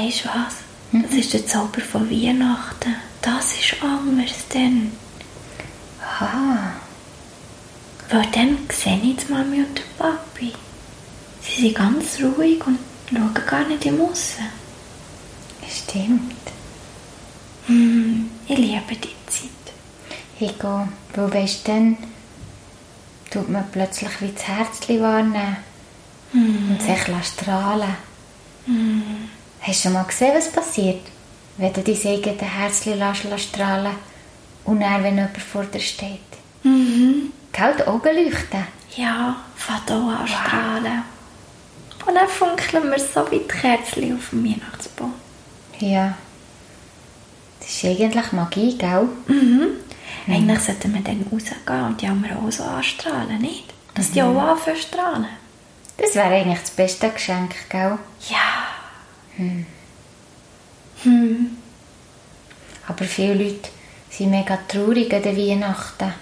Weißt 0.00 0.24
du 0.24 0.28
was? 0.28 0.54
Das 0.92 1.12
ist 1.12 1.34
der 1.34 1.46
Zauber 1.46 1.80
von 1.82 2.10
Weihnachten. 2.10 2.94
Das 3.20 3.52
ist 3.52 3.76
anders 3.82 4.48
denn. 4.52 4.92
Ah, 6.18 6.72
Weil 8.08 8.26
dann 8.32 8.56
sehe 8.72 8.96
ich 9.02 9.16
die 9.16 9.30
Mami 9.32 9.58
und 9.58 9.76
den 9.76 9.84
Papi. 9.98 10.52
Sie 11.42 11.62
sind 11.62 11.74
ganz 11.74 12.18
ruhig 12.18 12.66
und 12.66 12.78
schauen 13.10 13.34
gar 13.46 13.66
nicht 13.66 13.84
im 13.84 14.00
Aussen. 14.00 14.46
stimmt. 15.68 16.32
Hm, 17.66 18.30
ich 18.48 18.56
liebe 18.56 18.94
die 18.96 19.14
Zeit. 19.26 19.74
Ich 20.38 20.58
gehe, 20.58 20.88
weil 21.14 21.34
weisst 21.34 21.68
dann 21.68 21.98
tut 23.30 23.50
man 23.50 23.70
plötzlich 23.70 24.18
wie 24.20 24.32
das 24.32 24.48
Herzchen 24.48 25.02
wahrnehmen 25.02 25.56
und 26.32 26.80
sich 26.80 27.26
strahlen. 27.26 27.96
Hast 29.70 29.84
du 29.84 29.88
schon 29.88 29.92
mal 29.92 30.02
gesehen, 30.02 30.32
was 30.34 30.50
passiert, 30.50 30.98
wenn 31.56 31.72
du 31.72 31.80
dein 31.80 31.94
eigenes 31.94 32.42
Herzchen 32.42 32.98
lässt, 32.98 33.44
strahlen 33.44 33.94
und 34.64 34.80
dann, 34.80 35.04
wenn 35.04 35.14
jemand 35.14 35.38
vor 35.38 35.62
dir 35.62 35.78
steht? 35.78 36.18
Mhm. 36.64 37.32
Gell, 37.52 37.76
die 37.78 37.86
Augen 37.86 38.16
leuchten. 38.16 38.66
Ja, 38.96 39.36
fängt 39.54 39.92
auch 39.92 40.08
an 40.08 40.26
strahlen. 40.26 41.02
Und 42.04 42.14
dann 42.16 42.26
funkeln 42.26 42.90
wir 42.90 42.98
so 42.98 43.30
wie 43.30 43.38
die 43.38 43.46
Kerzen 43.46 44.16
auf 44.16 44.30
dem 44.30 44.44
Weihnachtsbaum. 44.44 45.14
Ja. 45.78 46.14
Das 47.60 47.68
ist 47.68 47.84
eigentlich 47.84 48.32
Magie, 48.32 48.76
gell? 48.76 49.08
Mhm. 49.28 49.68
Eigentlich 50.26 50.58
sollten 50.58 50.94
wir 50.94 51.00
dann 51.00 51.24
rausgehen 51.30 51.84
und 51.84 52.00
die 52.00 52.08
anderen 52.08 52.44
auch 52.44 52.50
so 52.50 52.64
anstrahlen, 52.64 53.40
nicht? 53.40 53.72
Dass 53.94 54.10
die 54.10 54.20
auch 54.20 54.36
anfangen 54.36 54.76
strahlen. 54.76 55.26
Das 55.96 56.16
wäre 56.16 56.34
eigentlich 56.34 56.58
das 56.58 56.70
beste 56.70 57.08
Geschenk, 57.10 57.54
gell? 57.68 57.98
Ja. 58.28 58.49
Hm. 61.02 61.56
Aber 62.86 63.04
viele 63.04 63.34
Leute 63.34 63.70
sind 64.10 64.30
mega 64.30 64.58
traurig 64.68 65.12
an 65.14 65.24
Weihnachten. 65.24 66.12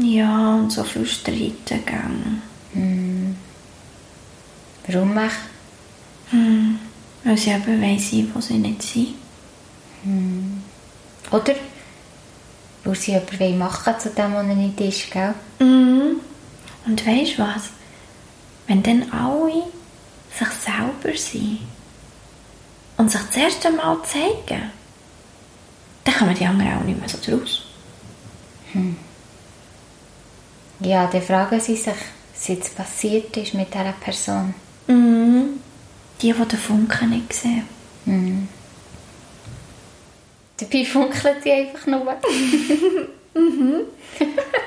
Ja, 0.00 0.54
und 0.56 0.70
so 0.70 0.82
viel 0.84 1.06
Streiten 1.06 1.84
gegangen. 1.84 2.42
Warum 4.86 5.18
echt? 5.18 5.36
Hm. 6.30 6.78
Weil 7.24 7.38
sie 7.38 7.50
eben 7.50 7.82
weiss 7.82 8.12
wo 8.34 8.40
sie 8.40 8.54
nicht 8.54 8.82
sind. 8.82 9.14
Oder? 11.30 11.54
Weil 12.84 12.94
sie 12.94 13.12
jemanden 13.12 13.58
machen 13.58 13.94
zu 13.98 14.10
dem, 14.10 14.34
was 14.34 14.46
er 14.46 14.54
nicht 14.54 14.80
ist, 14.80 15.10
gell? 15.10 15.34
Mhm. 15.58 16.20
Und 16.86 17.06
weißt 17.06 17.38
du 17.38 17.42
was? 17.42 17.70
Wenn 18.66 18.82
dann 18.82 19.10
alle 19.10 19.64
sich 20.36 20.48
selber 20.48 21.16
sind 21.16 21.60
das 23.34 23.42
erste 23.42 23.70
Mal 23.70 23.98
zeigen, 24.04 24.70
dann 26.04 26.14
kommen 26.14 26.34
die 26.34 26.46
anderen 26.46 26.78
auch 26.78 26.84
nicht 26.84 26.98
mehr 26.98 27.08
so 27.08 27.18
draus. 27.18 27.66
Ja, 30.80 31.06
dann 31.06 31.22
fragen 31.22 31.60
sie 31.60 31.76
sich, 31.76 31.94
was 32.32 32.48
jetzt 32.48 32.76
passiert 32.76 33.36
ist 33.36 33.54
mit 33.54 33.72
dieser 33.72 33.92
Person. 33.92 34.54
Mhm. 34.86 35.60
Die, 36.20 36.32
die 36.32 36.38
den 36.38 36.58
Funken 36.58 37.10
nicht 37.10 37.32
sehen. 37.32 38.48
Dabei 40.56 40.84
funkelt 40.84 41.42
sie 41.42 41.52
einfach 41.52 41.86
nur. 41.86 42.06